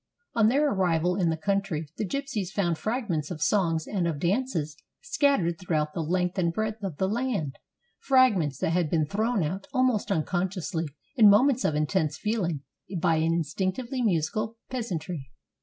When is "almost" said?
9.75-10.11